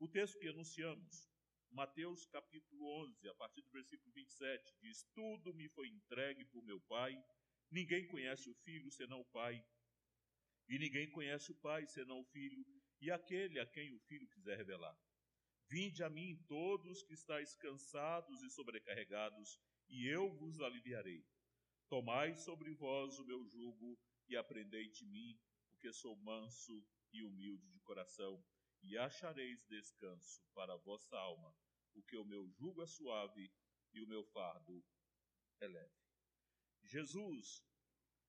[0.00, 1.28] O texto que anunciamos,
[1.72, 6.80] Mateus capítulo 11, a partir do versículo 27, diz: Tudo me foi entregue por meu
[6.82, 7.20] Pai,
[7.68, 9.60] ninguém conhece o Filho senão o Pai,
[10.68, 12.64] e ninguém conhece o Pai senão o Filho,
[13.00, 14.96] e aquele a quem o Filho quiser revelar.
[15.68, 19.58] Vinde a mim todos que estáis cansados e sobrecarregados,
[19.88, 21.26] e eu vos aliviarei.
[21.88, 25.36] Tomai sobre vós o meu jugo e aprendei de mim,
[25.70, 28.40] porque sou manso e humilde de coração,
[28.82, 31.54] e achareis descanso para a vossa alma,
[31.92, 33.50] porque o meu jugo é suave
[33.92, 34.84] e o meu fardo
[35.60, 35.98] é leve.
[36.82, 37.64] Jesus,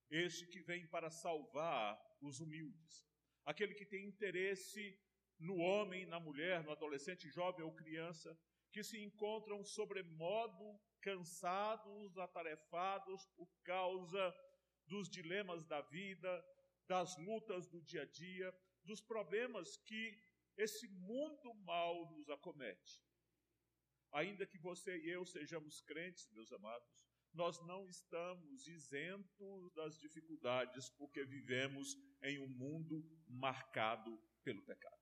[0.09, 3.05] este que vem para salvar os humildes,
[3.45, 4.99] aquele que tem interesse
[5.38, 8.38] no homem, na mulher, no adolescente, jovem ou criança,
[8.71, 14.35] que se encontram sobremodo cansados, atarefados por causa
[14.85, 16.45] dos dilemas da vida,
[16.88, 20.18] das lutas do dia a dia, dos problemas que
[20.59, 23.02] esse mundo mal nos acomete.
[24.12, 30.90] Ainda que você e eu sejamos crentes, meus amados, nós não estamos isentos das dificuldades
[30.90, 34.99] porque vivemos em um mundo marcado pelo pecado.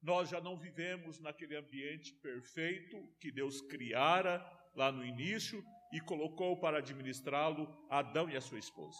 [0.00, 4.38] Nós já não vivemos naquele ambiente perfeito que Deus criara
[4.74, 8.98] lá no início e colocou para administrá-lo Adão e a sua esposa.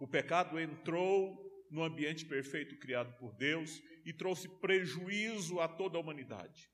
[0.00, 6.00] O pecado entrou no ambiente perfeito criado por Deus e trouxe prejuízo a toda a
[6.00, 6.70] humanidade.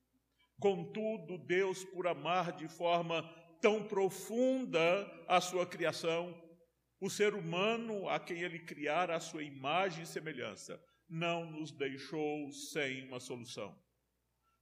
[0.60, 3.22] Contudo, Deus, por amar de forma
[3.62, 4.84] tão profunda
[5.26, 6.38] a sua criação,
[7.00, 12.52] o ser humano a quem ele criara a sua imagem e semelhança, não nos deixou
[12.52, 13.74] sem uma solução.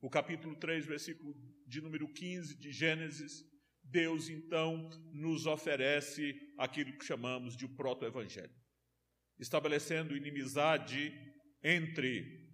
[0.00, 1.34] O capítulo 3, versículo
[1.66, 3.44] de número 15 de Gênesis,
[3.82, 8.54] Deus então nos oferece aquilo que chamamos de proto-evangelho,
[9.38, 11.12] estabelecendo inimizade
[11.62, 12.49] entre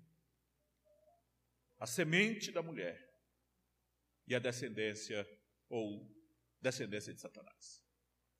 [1.78, 3.06] a semente da mulher
[4.26, 5.26] e a descendência
[5.68, 6.10] ou
[6.60, 7.84] descendência de Satanás.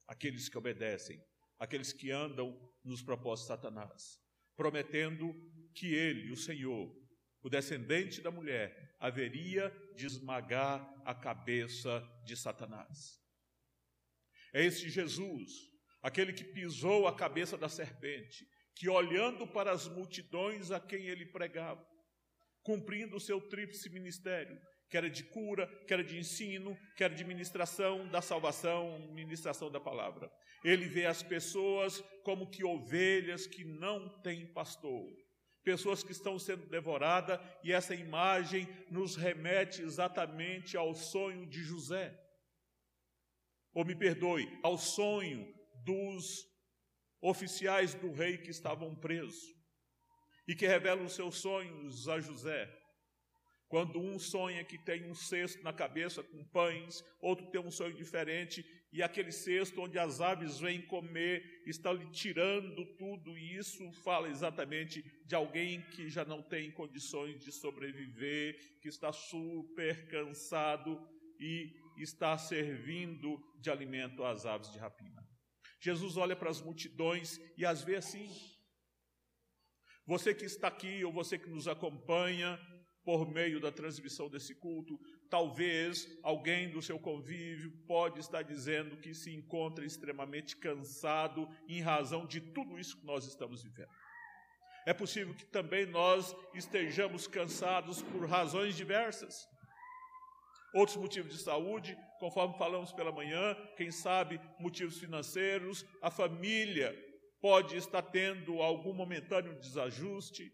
[0.06, 1.22] Aqueles que obedecem,
[1.58, 4.20] aqueles que andam nos propósitos de Satanás,
[4.56, 5.34] prometendo
[5.74, 6.94] que ele, o Senhor,
[7.42, 13.20] o descendente da mulher, haveria de esmagar a cabeça de Satanás.
[14.52, 15.52] É esse Jesus,
[16.02, 21.26] aquele que pisou a cabeça da serpente, que olhando para as multidões a quem ele
[21.26, 21.86] pregava,
[22.66, 24.60] cumprindo o seu tríplice ministério,
[24.90, 29.70] que era de cura, que era de ensino, que era de ministração da salvação, ministração
[29.70, 30.28] da palavra.
[30.64, 35.06] Ele vê as pessoas como que ovelhas que não têm pastor
[35.62, 42.16] pessoas que estão sendo devoradas, e essa imagem nos remete exatamente ao sonho de José.
[43.74, 45.52] Ou me perdoe, ao sonho
[45.84, 46.46] dos
[47.20, 49.55] oficiais do rei que estavam presos
[50.46, 52.72] e que revelam os seus sonhos a José.
[53.68, 57.94] Quando um sonha que tem um cesto na cabeça com pães, outro tem um sonho
[57.94, 63.90] diferente, e aquele cesto onde as aves vêm comer está lhe tirando tudo, e isso
[64.04, 71.00] fala exatamente de alguém que já não tem condições de sobreviver, que está super cansado
[71.40, 75.26] e está servindo de alimento às aves de rapina.
[75.80, 78.55] Jesus olha para as multidões e as vê assim.
[80.06, 82.58] Você que está aqui ou você que nos acompanha,
[83.06, 85.00] por meio da transmissão desse culto.
[85.30, 92.26] Talvez alguém do seu convívio pode estar dizendo que se encontra extremamente cansado em razão
[92.26, 93.88] de tudo isso que nós estamos vivendo.
[94.84, 99.48] É possível que também nós estejamos cansados por razões diversas.
[100.74, 106.92] Outros motivos de saúde, conforme falamos pela manhã, quem sabe motivos financeiros, a família
[107.46, 110.52] pode estar tendo algum momentâneo desajuste,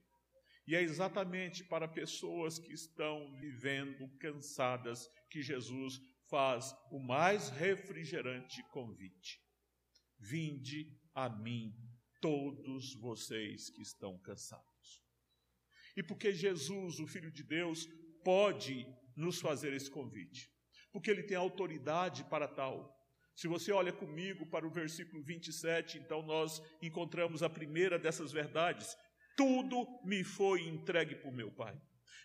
[0.66, 5.98] e é exatamente para pessoas que estão vivendo cansadas que Jesus
[6.28, 9.40] faz o mais refrigerante convite.
[10.18, 11.74] Vinde a mim,
[12.20, 15.02] todos vocês que estão cansados.
[15.96, 17.88] E porque Jesus, o Filho de Deus,
[18.22, 18.86] pode
[19.16, 20.52] nos fazer esse convite?
[20.92, 23.01] Porque ele tem autoridade para tal.
[23.34, 28.96] Se você olha comigo para o versículo 27, então nós encontramos a primeira dessas verdades
[29.36, 31.74] tudo me foi entregue por meu Pai.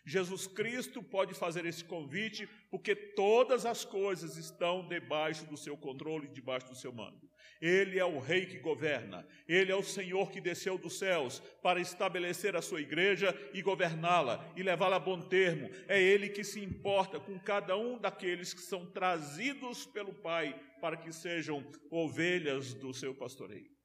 [0.05, 6.27] Jesus Cristo pode fazer esse convite porque todas as coisas estão debaixo do seu controle,
[6.27, 7.27] debaixo do seu mando.
[7.59, 11.79] Ele é o rei que governa, ele é o Senhor que desceu dos céus para
[11.79, 15.69] estabelecer a sua igreja e governá-la e levá-la a bom termo.
[15.87, 20.97] É ele que se importa com cada um daqueles que são trazidos pelo Pai para
[20.97, 23.76] que sejam ovelhas do seu pastoreio.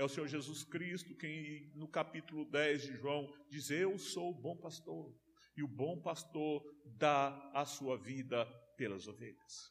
[0.00, 4.34] É o Senhor Jesus Cristo quem, no capítulo 10 de João, diz: Eu sou o
[4.34, 5.14] bom pastor.
[5.54, 6.62] E o bom pastor
[6.96, 8.46] dá a sua vida
[8.78, 9.70] pelas ovelhas.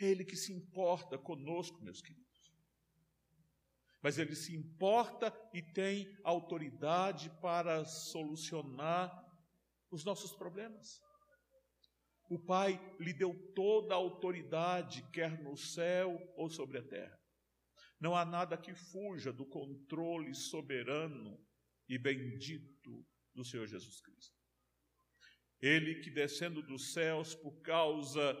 [0.00, 2.26] É Ele que se importa conosco, meus queridos.
[4.02, 9.08] Mas Ele se importa e tem autoridade para solucionar
[9.88, 11.00] os nossos problemas.
[12.28, 17.25] O Pai lhe deu toda a autoridade, quer no céu ou sobre a terra.
[17.98, 21.40] Não há nada que fuja do controle soberano
[21.88, 24.36] e bendito do Senhor Jesus Cristo.
[25.60, 28.36] Ele que descendo dos céus por causa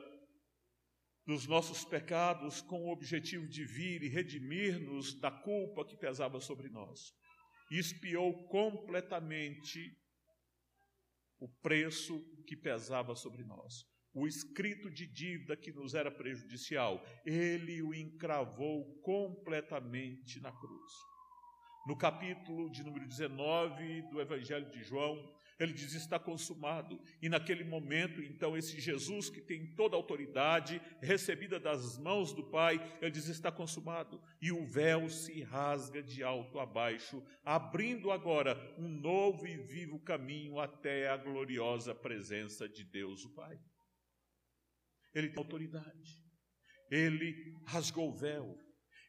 [1.24, 6.68] dos nossos pecados, com o objetivo de vir e redimir-nos da culpa que pesava sobre
[6.68, 7.12] nós,
[7.70, 9.98] expiou completamente
[11.38, 13.86] o preço que pesava sobre nós
[14.16, 20.92] o escrito de dívida que nos era prejudicial, ele o encravou completamente na cruz.
[21.86, 26.98] No capítulo de número 19 do Evangelho de João, ele diz: está consumado.
[27.20, 32.42] E naquele momento, então, esse Jesus que tem toda a autoridade recebida das mãos do
[32.42, 34.18] Pai, ele diz: está consumado.
[34.40, 40.00] E o véu se rasga de alto a baixo, abrindo agora um novo e vivo
[40.00, 43.60] caminho até a gloriosa presença de Deus, o Pai.
[45.16, 46.20] Ele tem autoridade.
[46.90, 47.34] Ele
[47.66, 48.54] rasgou o véu.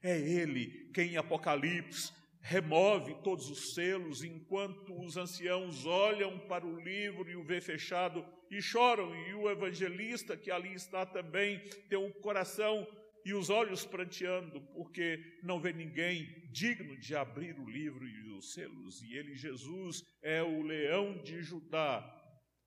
[0.02, 6.80] É Ele quem em Apocalipse remove todos os selos, enquanto os anciãos olham para o
[6.80, 11.60] livro e o vê fechado e choram, e o evangelista que ali está também
[11.90, 12.88] tem o coração
[13.26, 18.54] e os olhos pranteando, porque não vê ninguém digno de abrir o livro e os
[18.54, 19.02] selos.
[19.02, 22.02] E ele, Jesus, é o leão de Judá,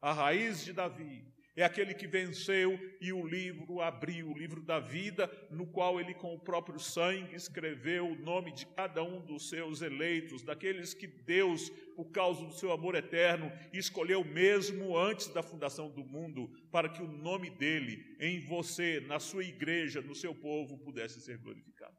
[0.02, 1.24] a raiz de Davi,
[1.56, 6.14] é aquele que venceu e o livro abriu, o livro da vida, no qual ele,
[6.14, 11.06] com o próprio sangue, escreveu o nome de cada um dos seus eleitos, daqueles que
[11.06, 16.88] Deus, por causa do seu amor eterno, escolheu mesmo antes da fundação do mundo, para
[16.88, 21.96] que o nome dele, em você, na sua igreja, no seu povo, pudesse ser glorificado.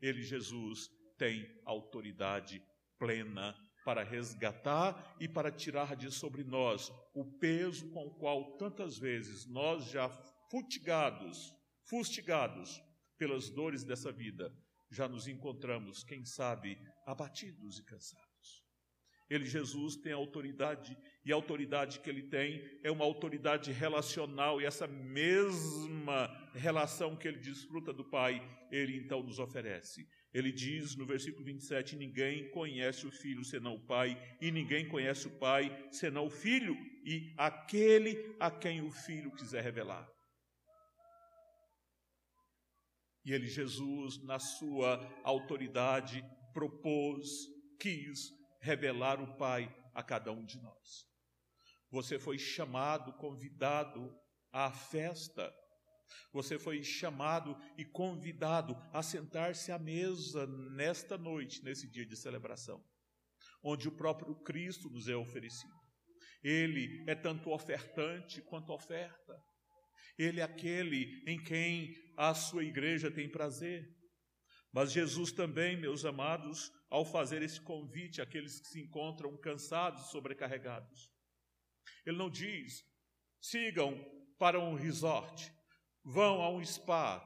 [0.00, 0.88] Ele, Jesus,
[1.18, 2.62] tem autoridade
[2.98, 8.98] plena para resgatar e para tirar de sobre nós o peso com o qual tantas
[8.98, 10.08] vezes nós já
[10.50, 11.54] fustigados,
[11.88, 12.82] fustigados
[13.18, 14.52] pelas dores dessa vida,
[14.90, 18.62] já nos encontramos, quem sabe, abatidos e cansados.
[19.30, 20.94] Ele, Jesus, tem autoridade,
[21.24, 27.26] e a autoridade que ele tem é uma autoridade relacional, e essa mesma relação que
[27.26, 30.06] ele desfruta do Pai, ele então nos oferece.
[30.32, 35.26] Ele diz no versículo 27: Ninguém conhece o filho senão o pai, e ninguém conhece
[35.26, 36.74] o pai senão o filho,
[37.04, 40.08] e aquele a quem o filho quiser revelar.
[43.24, 47.28] E ele, Jesus, na sua autoridade, propôs,
[47.78, 48.30] quis
[48.60, 51.06] revelar o Pai a cada um de nós.
[51.90, 54.12] Você foi chamado, convidado
[54.50, 55.52] à festa
[56.32, 62.82] você foi chamado e convidado a sentar-se à mesa nesta noite, nesse dia de celebração,
[63.62, 65.74] onde o próprio Cristo nos é oferecido.
[66.42, 69.40] Ele é tanto ofertante quanto oferta.
[70.18, 73.88] Ele é aquele em quem a sua igreja tem prazer.
[74.72, 81.10] Mas Jesus também, meus amados, ao fazer esse convite àqueles que se encontram cansados, sobrecarregados,
[82.06, 82.82] ele não diz:
[83.40, 84.02] sigam
[84.38, 85.52] para um resort,
[86.04, 87.20] vão a um spa,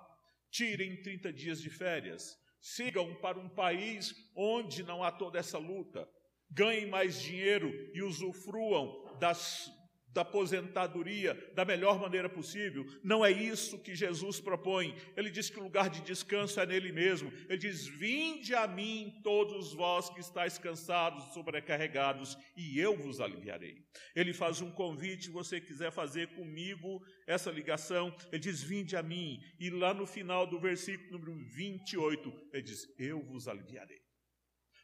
[0.50, 6.08] tirem 30 dias de férias, sigam para um país onde não há toda essa luta,
[6.50, 9.70] ganhem mais dinheiro e usufruam das
[10.16, 12.86] da aposentadoria da melhor maneira possível.
[13.04, 14.96] Não é isso que Jesus propõe.
[15.16, 17.30] Ele diz que o lugar de descanso é nele mesmo.
[17.48, 23.84] Ele diz: Vinde a mim, todos vós que estáis cansados, sobrecarregados, e eu vos aliviarei.
[24.14, 29.38] Ele faz um convite, você quiser fazer comigo essa ligação, ele diz: Vinde a mim.
[29.60, 34.00] E lá no final do versículo número 28, ele diz: Eu vos aliviarei.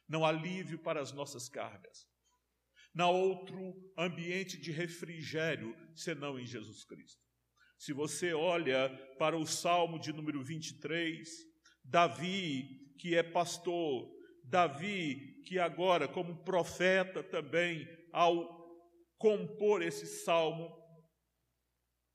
[0.06, 2.11] Não alívio para as nossas cargas
[2.98, 7.20] há outro ambiente de refrigério senão em Jesus Cristo.
[7.78, 11.28] Se você olha para o Salmo de número 23,
[11.84, 14.08] Davi, que é pastor,
[14.44, 18.62] Davi, que agora, como profeta também, ao
[19.18, 20.70] compor esse salmo,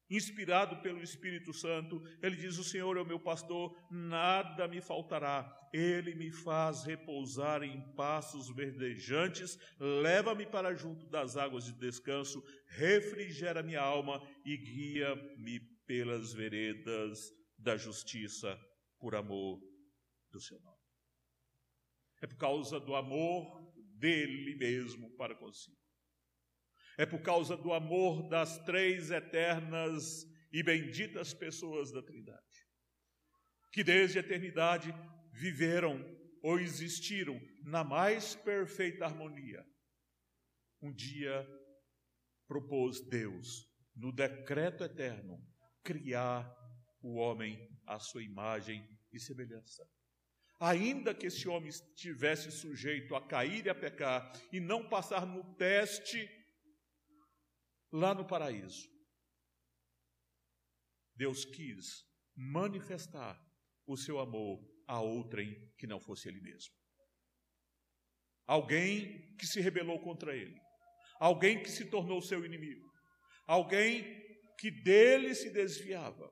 [0.10, 5.54] inspirado pelo Espírito Santo, ele diz: O Senhor é o meu pastor, nada me faltará.
[5.74, 13.62] Ele me faz repousar em passos verdejantes, leva-me para junto das águas de descanso, refrigera
[13.62, 18.58] minha alma e guia-me pelas veredas da justiça,
[19.00, 19.60] por amor
[20.32, 20.78] do seu nome.
[22.22, 23.62] É por causa do amor
[23.98, 25.87] dele mesmo para consigo.
[26.98, 32.68] É por causa do amor das três eternas e benditas pessoas da Trindade,
[33.72, 34.94] que desde a eternidade
[35.32, 36.04] viveram
[36.42, 39.63] ou existiram na mais perfeita harmonia.
[40.82, 41.48] Um dia
[42.48, 45.38] propôs Deus, no decreto eterno,
[45.84, 46.51] criar
[47.01, 49.88] o homem à sua imagem e semelhança.
[50.60, 55.44] Ainda que esse homem estivesse sujeito a cair e a pecar e não passar no
[55.56, 56.27] teste
[57.91, 58.88] lá no paraíso,
[61.15, 63.41] Deus quis manifestar
[63.86, 66.74] o seu amor a outrem que não fosse ele mesmo.
[68.46, 70.58] Alguém que se rebelou contra ele,
[71.20, 72.88] alguém que se tornou seu inimigo,
[73.46, 74.03] alguém
[74.58, 76.32] que dele se desviava.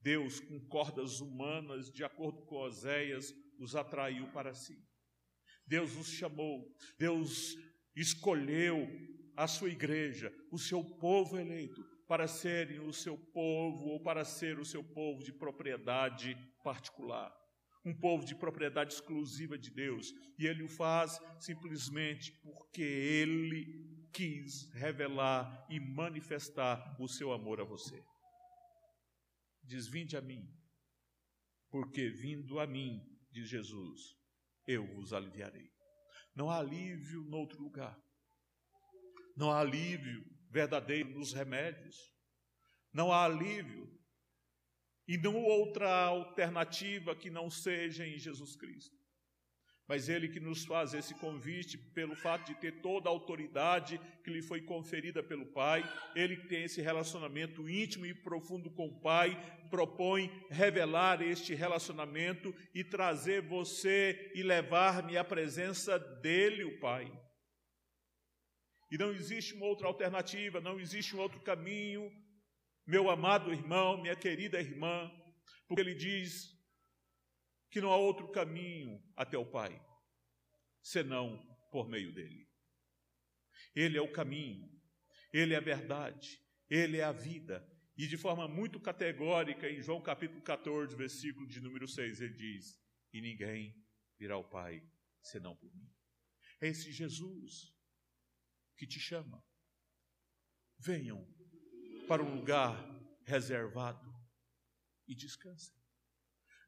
[0.00, 4.76] Deus, com cordas humanas, de acordo com Oséias, os atraiu para si.
[5.66, 7.54] Deus os chamou, Deus
[7.94, 8.88] escolheu
[9.36, 14.58] a sua igreja, o seu povo eleito, para serem o seu povo ou para ser
[14.58, 17.32] o seu povo de propriedade particular
[17.84, 24.70] um povo de propriedade exclusiva de Deus, e ele o faz simplesmente porque ele quis
[24.72, 28.02] revelar e manifestar o seu amor a você.
[29.64, 30.48] Diz: Vinde a mim,
[31.70, 34.16] porque vindo a mim, diz Jesus,
[34.66, 35.70] eu vos aliviarei.
[36.34, 37.98] Não há alívio noutro lugar,
[39.36, 41.96] não há alívio verdadeiro nos remédios,
[42.92, 43.90] não há alívio
[45.08, 49.02] e não outra alternativa que não seja em Jesus Cristo.
[49.88, 54.30] Mas Ele que nos faz esse convite, pelo fato de ter toda a autoridade que
[54.30, 55.82] lhe foi conferida pelo Pai,
[56.14, 59.36] Ele que tem esse relacionamento íntimo e profundo com o Pai,
[59.68, 67.12] propõe revelar este relacionamento e trazer você e levar-me à presença dEle, o Pai.
[68.92, 72.12] E não existe uma outra alternativa, não existe um outro caminho,
[72.86, 75.10] meu amado irmão, minha querida irmã,
[75.66, 76.54] porque ele diz
[77.70, 79.82] que não há outro caminho até o Pai,
[80.82, 81.38] senão
[81.70, 82.46] por meio dele.
[83.74, 84.70] Ele é o caminho,
[85.32, 87.66] ele é a verdade, ele é a vida.
[87.96, 92.78] E de forma muito categórica, em João capítulo 14, versículo de número 6, ele diz:
[93.10, 93.74] E ninguém
[94.18, 94.86] virá ao Pai
[95.22, 95.90] senão por mim.
[96.60, 97.72] É esse Jesus
[98.76, 99.42] que te chama.
[100.78, 101.26] Venham
[102.08, 102.76] para um lugar
[103.24, 104.12] reservado
[105.06, 105.72] e descanse.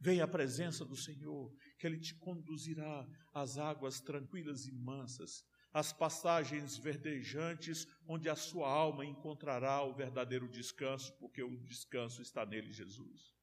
[0.01, 5.93] Venha à presença do Senhor, que Ele te conduzirá às águas tranquilas e mansas, às
[5.93, 12.73] passagens verdejantes, onde a sua alma encontrará o verdadeiro descanso, porque o descanso está nele,
[12.73, 13.35] Jesus.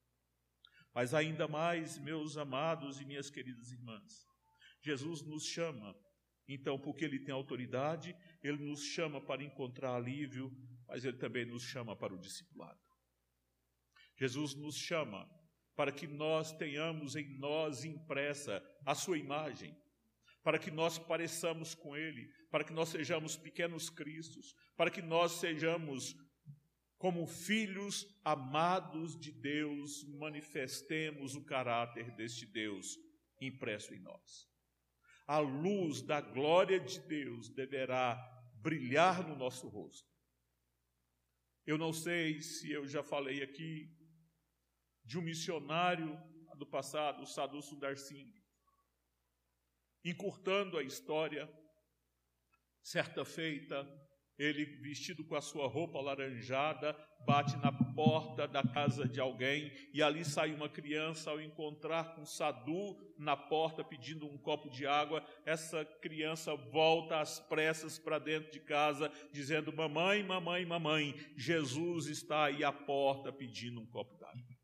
[0.93, 4.25] Mas ainda mais, meus amados e minhas queridas irmãs,
[4.81, 5.95] Jesus nos chama,
[6.53, 10.51] então, porque Ele tem autoridade, Ele nos chama para encontrar alívio
[10.91, 12.77] mas ele também nos chama para o discipulado.
[14.19, 15.25] Jesus nos chama
[15.73, 19.73] para que nós tenhamos em nós impressa a sua imagem,
[20.43, 25.31] para que nós pareçamos com ele, para que nós sejamos pequenos cristos, para que nós
[25.39, 26.13] sejamos
[26.97, 32.97] como filhos amados de Deus, manifestemos o caráter deste Deus
[33.39, 34.50] impresso em nós.
[35.31, 38.17] A luz da glória de Deus deverá
[38.55, 40.11] brilhar no nosso rosto.
[41.65, 43.89] Eu não sei se eu já falei aqui
[45.05, 46.21] de um missionário
[46.57, 48.33] do passado, o Sadhu Sundar Singh.
[50.03, 51.49] Encurtando a história,
[52.81, 53.87] certa feita,
[54.41, 60.01] ele vestido com a sua roupa laranjada, bate na porta da casa de alguém e
[60.01, 65.23] ali sai uma criança ao encontrar com Sadu na porta pedindo um copo de água.
[65.45, 72.45] Essa criança volta às pressas para dentro de casa dizendo: "Mamãe, mamãe, mamãe, Jesus está
[72.45, 74.57] aí à porta pedindo um copo d'água".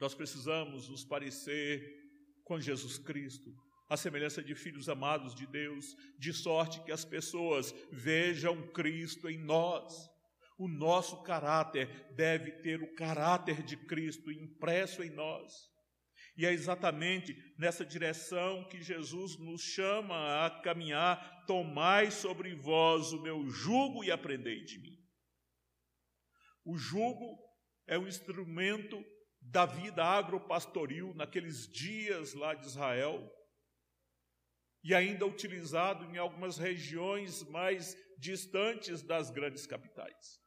[0.00, 1.96] Nós precisamos nos parecer
[2.42, 3.54] com Jesus Cristo,
[3.88, 9.38] a semelhança de filhos amados de Deus, de sorte que as pessoas vejam Cristo em
[9.38, 10.10] nós.
[10.58, 15.52] O nosso caráter deve ter o caráter de Cristo impresso em nós.
[16.36, 21.44] E é exatamente nessa direção que Jesus nos chama a caminhar.
[21.46, 24.98] Tomai sobre vós o meu jugo e aprendei de mim.
[26.64, 27.38] O jugo
[27.86, 29.02] é um instrumento
[29.40, 33.37] da vida agropastoril naqueles dias lá de Israel
[34.82, 40.38] e ainda utilizado em algumas regiões mais distantes das grandes capitais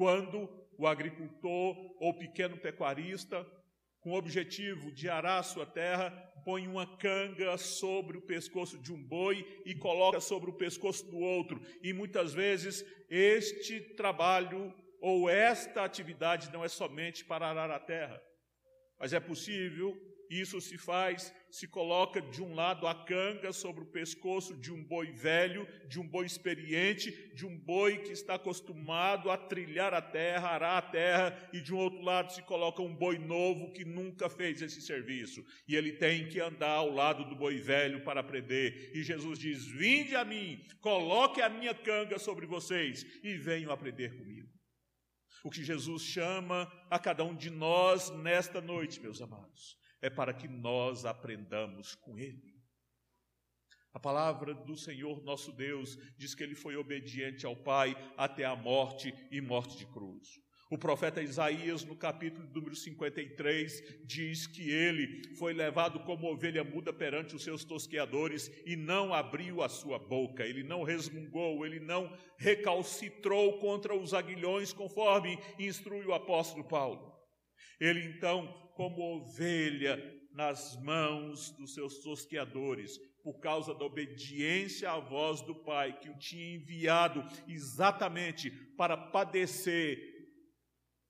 [0.00, 3.46] quando o agricultor ou pequeno pecuarista
[4.00, 6.10] com o objetivo de arar sua terra,
[6.42, 11.18] põe uma canga sobre o pescoço de um boi e coloca sobre o pescoço do
[11.18, 11.60] outro.
[11.82, 18.22] E muitas vezes este trabalho ou esta atividade não é somente para arar a terra,
[18.98, 19.94] mas é possível
[20.30, 24.80] isso se faz, se coloca de um lado a canga sobre o pescoço de um
[24.84, 30.00] boi velho, de um boi experiente, de um boi que está acostumado a trilhar a
[30.00, 33.84] terra, arar a terra, e de um outro lado se coloca um boi novo que
[33.84, 35.44] nunca fez esse serviço.
[35.66, 38.92] E ele tem que andar ao lado do boi velho para aprender.
[38.94, 44.16] E Jesus diz: Vinde a mim, coloque a minha canga sobre vocês e venham aprender
[44.16, 44.48] comigo.
[45.42, 50.32] O que Jesus chama a cada um de nós nesta noite, meus amados, é para
[50.32, 52.60] que nós aprendamos com Ele.
[53.92, 58.54] A palavra do Senhor nosso Deus diz que ele foi obediente ao Pai até a
[58.54, 60.38] morte e morte de cruz.
[60.70, 66.92] O profeta Isaías, no capítulo número 53, diz que ele foi levado como ovelha muda
[66.92, 72.16] perante os seus tosqueadores e não abriu a sua boca, ele não resmungou, ele não
[72.38, 77.18] recalcitrou contra os aguilhões, conforme instrui o apóstolo Paulo.
[77.80, 85.42] Ele então como ovelha nas mãos dos seus tosqueadores, por causa da obediência à voz
[85.42, 89.98] do Pai, que o tinha enviado exatamente para padecer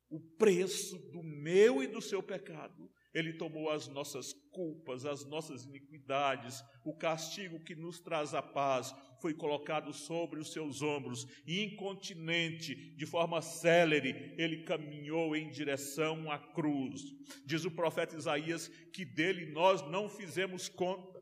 [0.09, 2.91] o preço do meu e do seu pecado.
[3.12, 8.95] Ele tomou as nossas culpas, as nossas iniquidades, o castigo que nos traz a paz
[9.21, 16.31] foi colocado sobre os seus ombros, e incontinente, de forma célere, ele caminhou em direção
[16.31, 17.02] à cruz.
[17.45, 21.21] Diz o profeta Isaías que dele nós não fizemos conta.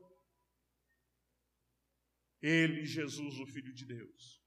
[2.41, 4.41] Ele, Jesus, o Filho de Deus,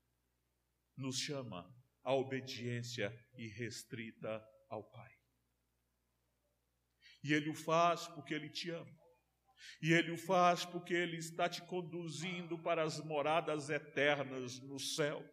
[0.96, 1.68] nos chama
[2.02, 5.21] à obediência irrestrita ao Pai.
[7.22, 8.90] E Ele o faz porque Ele te ama.
[9.80, 15.24] E Ele o faz porque Ele está te conduzindo para as moradas eternas no céu.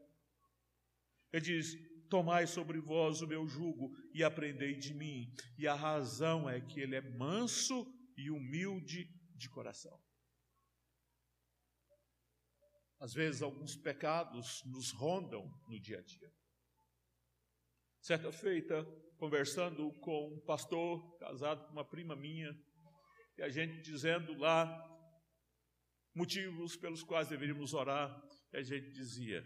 [1.31, 1.75] Ele diz:
[2.09, 5.31] Tomai sobre vós o meu jugo e aprendei de mim.
[5.57, 7.85] E a razão é que Ele é manso
[8.17, 9.99] e humilde de coração.
[12.99, 16.33] Às vezes, alguns pecados nos rondam no dia a dia.
[18.01, 18.85] Certa feita,
[19.17, 22.49] conversando com um pastor casado com uma prima minha,
[23.37, 24.67] e a gente dizendo lá
[26.15, 28.21] motivos pelos quais deveríamos orar,
[28.53, 29.43] e a gente dizia: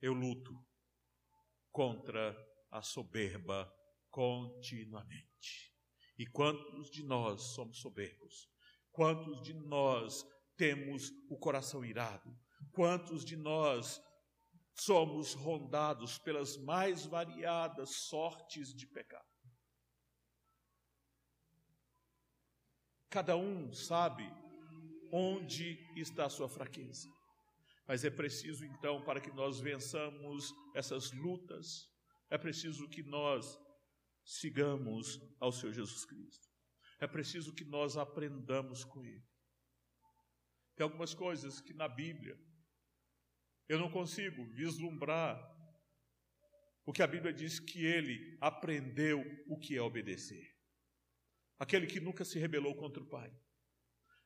[0.00, 0.52] Eu luto
[1.70, 2.36] contra
[2.70, 3.70] a soberba
[4.10, 5.72] continuamente.
[6.18, 8.48] E quantos de nós somos soberbos?
[8.90, 10.24] Quantos de nós
[10.56, 12.30] temos o coração irado?
[12.72, 14.00] Quantos de nós
[14.74, 19.26] somos rondados pelas mais variadas sortes de pecado.
[23.10, 24.24] Cada um sabe
[25.12, 27.08] onde está a sua fraqueza.
[27.86, 31.90] Mas é preciso então, para que nós vençamos essas lutas,
[32.30, 33.58] é preciso que nós
[34.24, 36.48] sigamos ao Senhor Jesus Cristo.
[36.98, 39.26] É preciso que nós aprendamos com Ele.
[40.74, 42.38] Tem algumas coisas que na Bíblia
[43.68, 45.40] eu não consigo vislumbrar,
[46.84, 50.50] porque a Bíblia diz que ele aprendeu o que é obedecer.
[51.58, 53.32] Aquele que nunca se rebelou contra o Pai,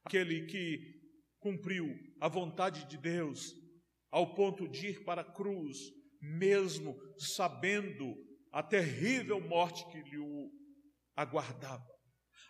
[0.04, 0.96] aquele que
[1.38, 3.52] cumpriu a vontade de Deus
[4.10, 5.76] ao ponto de ir para a cruz,
[6.20, 8.16] mesmo sabendo
[8.50, 10.50] a terrível morte que lhe
[11.14, 11.86] aguardava,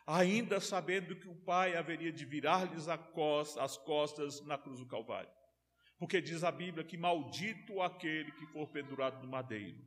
[0.07, 5.36] ainda sabendo que o Pai haveria de virar-lhes as costas na cruz do Calvário.
[5.99, 9.83] Porque diz a Bíblia que maldito aquele que for pendurado no madeiro.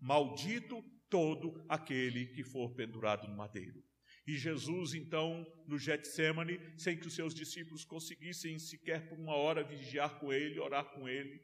[0.00, 3.82] Maldito todo aquele que for pendurado no madeiro.
[4.26, 9.64] E Jesus, então, no Getsemane, sem que os seus discípulos conseguissem sequer por uma hora
[9.64, 11.40] vigiar com ele, orar com ele,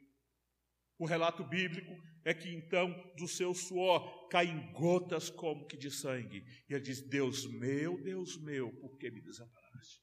[0.99, 1.95] o relato bíblico
[2.25, 6.43] é que então do seu suor caem gotas como que de sangue.
[6.67, 10.01] E ele diz: Deus meu, Deus meu, por que me desamparaste?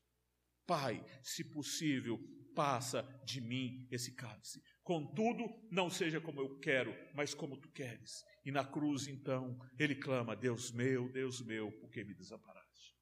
[0.67, 2.19] Pai, se possível,
[2.55, 4.63] passa de mim esse cálice.
[4.83, 8.23] Contudo, não seja como eu quero, mas como tu queres.
[8.45, 12.95] E na cruz, então, ele clama: Deus meu, Deus meu, por que me desamparaste?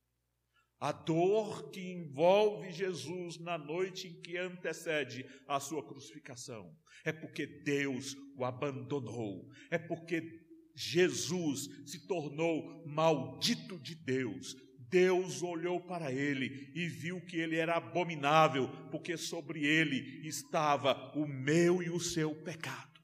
[0.79, 7.47] A dor que envolve Jesus na noite em que antecede a sua crucificação é porque
[7.47, 10.41] Deus o abandonou, é porque
[10.75, 14.57] Jesus se tornou maldito de Deus,
[14.93, 21.27] Deus olhou para ele e viu que ele era abominável, porque sobre ele estava o
[21.27, 23.01] meu e o seu pecado.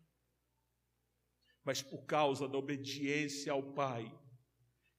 [1.65, 4.13] Mas por causa da obediência ao Pai,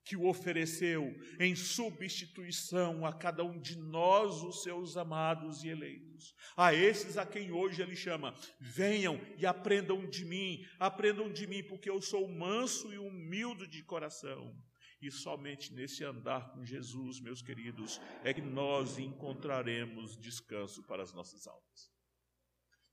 [0.04, 6.34] que o ofereceu em substituição a cada um de nós, os seus amados e eleitos.
[6.58, 11.63] A esses a quem hoje ele chama: venham e aprendam de mim, aprendam de mim,
[11.63, 14.58] porque eu sou manso e humilde de coração.
[15.01, 21.13] E somente nesse andar com Jesus, meus queridos, é que nós encontraremos descanso para as
[21.13, 21.91] nossas almas.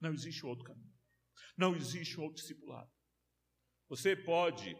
[0.01, 0.95] Não existe outro caminho.
[1.57, 2.91] Não existe outro discipulado.
[3.89, 4.77] Você pode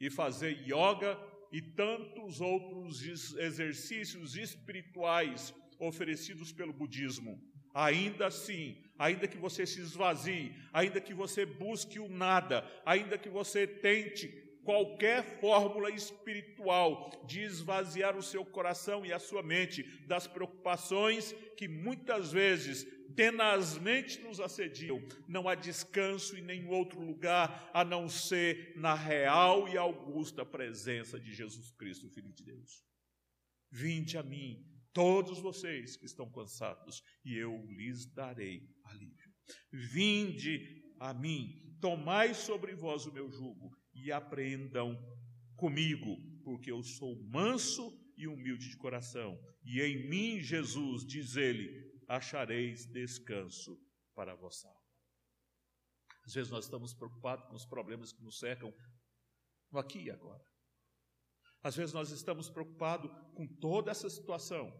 [0.00, 1.18] ir fazer yoga
[1.52, 3.02] e tantos outros
[3.38, 7.40] exercícios espirituais oferecidos pelo budismo.
[7.74, 13.28] Ainda assim, ainda que você se esvazie, ainda que você busque o nada, ainda que
[13.28, 20.26] você tente qualquer fórmula espiritual de esvaziar o seu coração e a sua mente das
[20.26, 27.84] preocupações que muitas vezes tenazmente nos assediam, não há descanso em nenhum outro lugar a
[27.84, 32.84] não ser na real e augusta presença de Jesus Cristo, Filho de Deus.
[33.70, 39.32] Vinde a mim, todos vocês que estão cansados, e eu lhes darei alívio.
[39.70, 44.96] Vinde a mim, tomai sobre vós o meu jugo e aprendam
[45.56, 51.92] comigo, porque eu sou manso e humilde de coração, e em mim, Jesus, diz ele,
[52.06, 53.78] achareis descanso
[54.14, 54.80] para a vossa alma.
[56.24, 58.74] Às vezes nós estamos preocupados com os problemas que nos cercam
[59.72, 60.44] aqui e agora.
[61.62, 64.72] Às vezes nós estamos preocupados com toda essa situação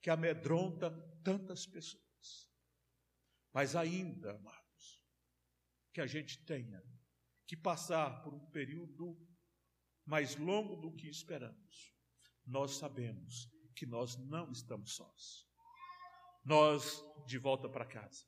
[0.00, 0.90] que amedronta
[1.22, 2.50] tantas pessoas.
[3.52, 5.04] Mas ainda, amados,
[5.92, 6.82] que a gente tenha
[7.50, 9.18] que passar por um período
[10.06, 11.92] mais longo do que esperamos,
[12.46, 15.48] nós sabemos que nós não estamos sós.
[16.44, 18.24] Nós, de volta para casa,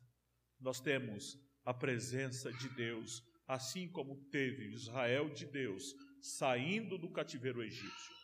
[0.59, 7.63] nós temos a presença de Deus, assim como teve Israel de Deus saindo do cativeiro
[7.63, 8.15] egípcio.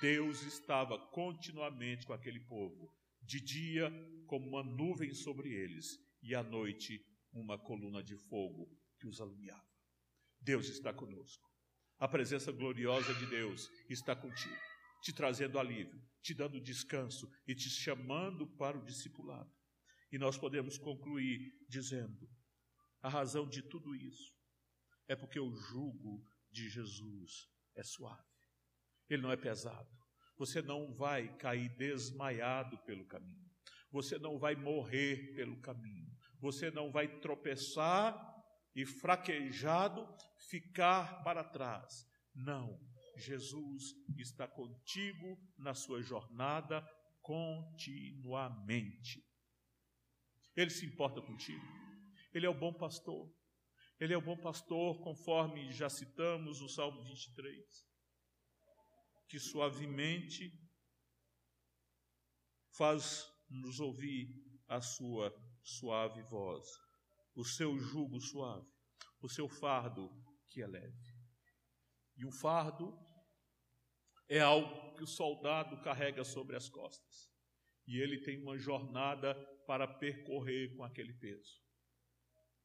[0.00, 3.92] Deus estava continuamente com aquele povo, de dia
[4.26, 9.77] como uma nuvem sobre eles, e à noite uma coluna de fogo que os alumiava.
[10.40, 11.48] Deus está conosco.
[11.98, 14.56] A presença gloriosa de Deus está contigo,
[15.02, 19.52] te trazendo alívio, te dando descanso e te chamando para o discipulado.
[20.12, 22.28] E nós podemos concluir dizendo:
[23.02, 24.32] a razão de tudo isso
[25.08, 28.22] é porque o jugo de Jesus é suave,
[29.08, 29.88] ele não é pesado.
[30.36, 33.50] Você não vai cair desmaiado pelo caminho,
[33.90, 38.37] você não vai morrer pelo caminho, você não vai tropeçar
[38.74, 40.08] e fraquejado
[40.48, 42.06] ficar para trás.
[42.34, 42.80] Não,
[43.16, 46.86] Jesus está contigo na sua jornada
[47.22, 49.24] continuamente.
[50.56, 51.64] Ele se importa contigo.
[52.32, 53.30] Ele é o bom pastor.
[54.00, 57.84] Ele é o bom pastor, conforme já citamos no Salmo 23,
[59.28, 60.52] que suavemente
[62.76, 64.32] faz nos ouvir
[64.68, 66.64] a sua suave voz,
[67.38, 68.68] o seu jugo suave,
[69.20, 70.10] o seu fardo
[70.48, 71.14] que é leve.
[72.16, 72.98] E o fardo
[74.28, 77.30] é algo que o soldado carrega sobre as costas.
[77.86, 79.36] E ele tem uma jornada
[79.68, 81.62] para percorrer com aquele peso.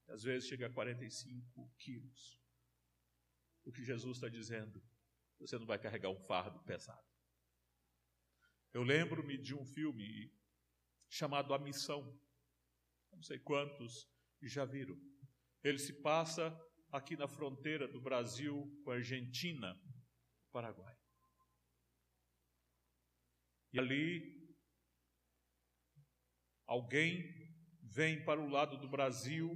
[0.07, 2.41] Às vezes chega a 45 quilos.
[3.63, 4.83] O que Jesus está dizendo,
[5.39, 7.07] você não vai carregar um fardo pesado.
[8.73, 10.35] Eu lembro-me de um filme
[11.07, 12.19] chamado A Missão.
[13.11, 14.11] Não sei quantos
[14.47, 14.97] já viram.
[15.63, 16.55] Ele se passa
[16.91, 19.75] aqui na fronteira do Brasil com a Argentina,
[20.51, 20.95] Paraguai.
[23.71, 24.55] E ali,
[26.67, 27.23] alguém
[27.81, 29.49] vem para o lado do Brasil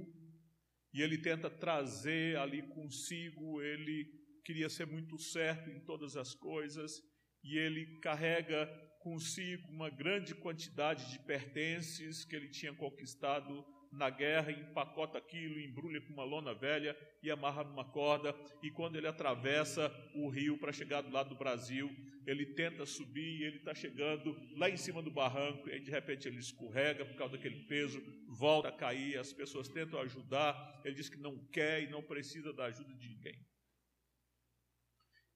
[0.92, 4.04] e ele tenta trazer ali consigo, ele
[4.44, 7.00] queria ser muito certo em todas as coisas
[7.44, 8.66] e ele carrega
[9.00, 16.00] consigo uma grande quantidade de pertences que ele tinha conquistado na guerra, empacota aquilo, embrulha
[16.00, 18.34] com uma lona velha e amarra numa corda.
[18.62, 21.90] E quando ele atravessa o rio para chegar do lado do Brasil,
[22.26, 25.68] ele tenta subir ele está chegando lá em cima do barranco.
[25.70, 29.18] E de repente ele escorrega por causa daquele peso, volta a cair.
[29.18, 30.80] As pessoas tentam ajudar.
[30.84, 33.46] Ele diz que não quer e não precisa da ajuda de ninguém.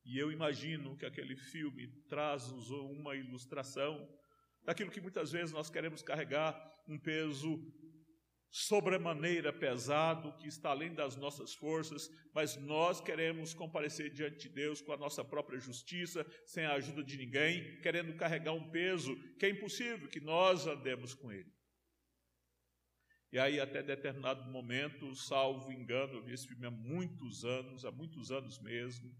[0.05, 4.09] E eu imagino que aquele filme traz uma ilustração
[4.65, 6.55] daquilo que muitas vezes nós queremos carregar
[6.89, 7.59] um peso
[8.53, 14.83] sobremaneira pesado, que está além das nossas forças, mas nós queremos comparecer diante de Deus
[14.83, 19.47] com a nossa própria justiça, sem a ajuda de ninguém, querendo carregar um peso que
[19.47, 21.51] é impossível que nós andemos com ele.
[23.33, 27.91] E aí, até determinado momento, salvo engano, eu vi esse filme há muitos anos, há
[27.91, 29.11] muitos anos mesmo,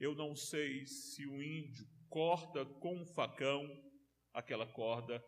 [0.00, 3.68] Eu não sei se o índio corta com um facão
[4.32, 5.24] aquela corda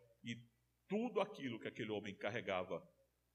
[0.91, 2.83] tudo aquilo que aquele homem carregava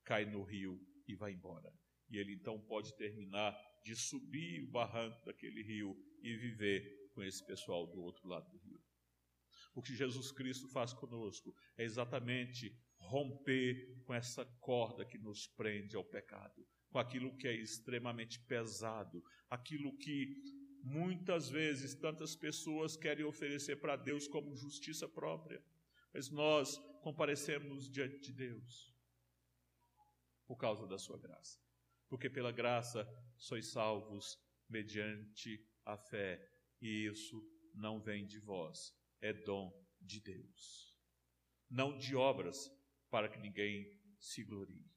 [0.04, 1.72] cai no rio e vai embora.
[2.10, 7.44] E ele então pode terminar de subir o barranco daquele rio e viver com esse
[7.46, 8.78] pessoal do outro lado do rio.
[9.74, 15.96] O que Jesus Cristo faz conosco é exatamente romper com essa corda que nos prende
[15.96, 20.42] ao pecado, com aquilo que é extremamente pesado, aquilo que
[20.82, 25.62] muitas vezes tantas pessoas querem oferecer para Deus como justiça própria,
[26.12, 28.92] mas nós comparecemos diante de Deus
[30.44, 31.60] por causa da sua graça.
[32.08, 34.36] Porque pela graça sois salvos
[34.68, 36.44] mediante a fé,
[36.80, 37.40] e isso
[37.72, 40.98] não vem de vós, é dom de Deus.
[41.70, 42.68] Não de obras,
[43.08, 43.88] para que ninguém
[44.18, 44.90] se glorie.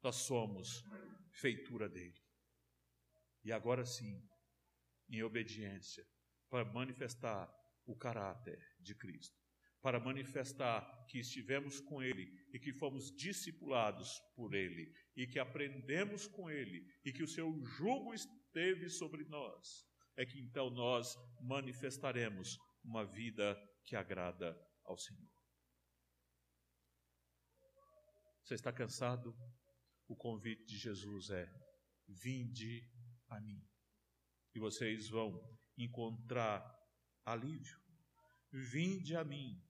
[0.00, 0.84] Nós somos
[1.32, 2.22] feitura dele.
[3.42, 4.24] E agora sim,
[5.08, 6.06] em obediência,
[6.48, 7.52] para manifestar
[7.84, 9.43] o caráter de Cristo,
[9.84, 16.26] para manifestar que estivemos com Ele e que fomos discipulados por Ele e que aprendemos
[16.26, 22.56] com Ele e que o seu jugo esteve sobre nós, é que então nós manifestaremos
[22.82, 25.30] uma vida que agrada ao Senhor.
[28.42, 29.36] Você está cansado?
[30.08, 31.46] O convite de Jesus é:
[32.08, 32.90] vinde
[33.28, 33.62] a mim.
[34.54, 35.38] E vocês vão
[35.76, 36.74] encontrar
[37.26, 37.78] alívio.
[38.50, 39.62] Vinde a mim.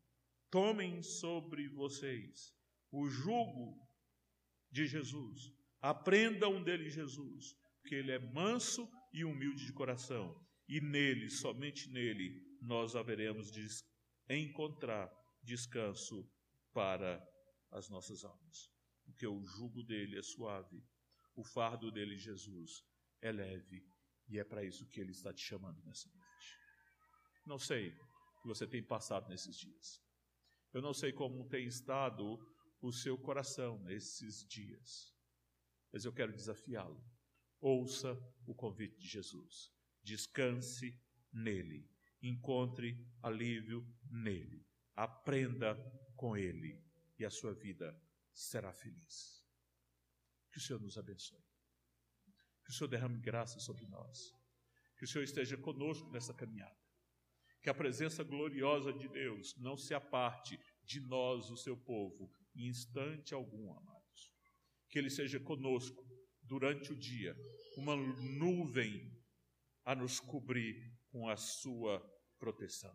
[0.55, 2.55] Tomem sobre vocês
[2.93, 3.77] o jugo
[4.71, 5.53] de Jesus.
[5.81, 10.33] Aprendam dele, Jesus, porque ele é manso e humilde de coração.
[10.69, 13.67] E nele, somente nele, nós haveremos de
[14.31, 15.11] encontrar
[15.43, 16.25] descanso
[16.73, 17.21] para
[17.73, 18.71] as nossas almas.
[19.05, 20.81] Porque o jugo dele é suave,
[21.35, 22.85] o fardo dele, Jesus,
[23.21, 23.85] é leve,
[24.29, 26.59] e é para isso que ele está te chamando nessa noite.
[27.45, 30.04] Não sei o que você tem passado nesses dias.
[30.75, 32.37] Eu não sei como tem estado
[32.81, 35.15] o seu coração nesses dias,
[35.93, 37.01] mas eu quero desafiá-lo.
[37.61, 38.13] Ouça
[38.45, 39.73] o convite de Jesus.
[40.03, 41.01] Descanse
[41.33, 41.89] nele.
[42.21, 44.67] Encontre alívio nele.
[44.97, 45.77] Aprenda
[46.17, 46.85] com ele
[47.21, 47.97] e a sua vida
[48.33, 49.47] será feliz.
[50.51, 51.45] Que o Senhor nos abençoe.
[52.65, 54.35] Que o Senhor derrame graça sobre nós.
[54.97, 56.84] Que o Senhor esteja conosco nessa caminhada.
[57.65, 62.69] Que a presença gloriosa de Deus não se aparte de nós, o seu povo, em
[62.69, 64.31] instante algum, amados.
[64.91, 66.07] Que Ele seja conosco
[66.43, 67.35] durante o dia,
[67.79, 69.11] uma nuvem
[69.83, 72.05] a nos cobrir com a sua
[72.39, 72.95] proteção.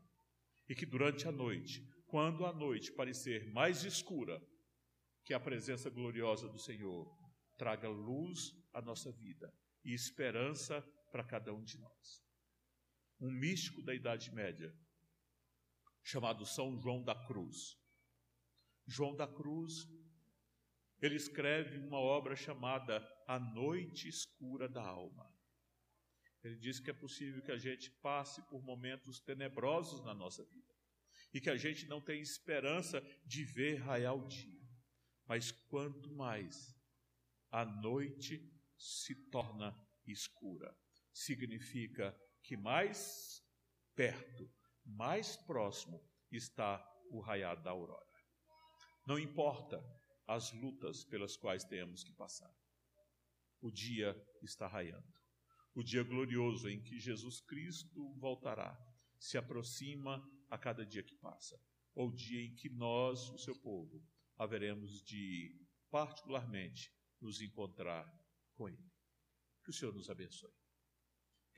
[0.69, 4.39] E que durante a noite, quando a noite parecer mais escura,
[5.25, 7.11] que a presença gloriosa do Senhor
[7.57, 9.51] traga luz à nossa vida
[9.83, 10.79] e esperança
[11.11, 12.28] para cada um de nós.
[13.19, 14.73] Um místico da Idade Média,
[16.03, 17.77] chamado São João da Cruz.
[18.87, 19.87] João da Cruz,
[21.01, 25.29] ele escreve uma obra chamada A Noite Escura da Alma.
[26.43, 30.73] Ele diz que é possível que a gente passe por momentos tenebrosos na nossa vida
[31.33, 34.59] e que a gente não tem esperança de ver raiar o dia.
[35.27, 36.75] Mas quanto mais
[37.51, 38.41] a noite
[38.77, 39.75] se torna
[40.07, 40.75] escura.
[41.13, 42.17] Significa
[42.49, 43.45] que mais
[43.95, 44.51] perto,
[44.83, 48.09] mais próximo está o raiar da aurora.
[49.05, 49.79] Não importa
[50.27, 52.51] as lutas pelas quais temos que passar.
[53.61, 55.13] O dia está raiando.
[55.75, 58.75] O dia glorioso em que Jesus Cristo voltará
[59.19, 61.55] se aproxima a cada dia que passa.
[61.93, 64.03] Ou dia em que nós, o seu povo,
[64.35, 65.55] haveremos de
[65.91, 68.11] particularmente nos encontrar
[68.55, 68.91] com Ele.
[69.63, 70.58] Que o Senhor nos abençoe.